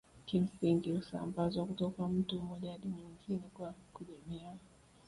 [0.25, 4.59] kimsingi husambazwa kutoka mtu mmoja hadi mwingine kwa kujamiiana